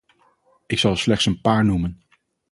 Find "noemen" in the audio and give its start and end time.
1.65-2.01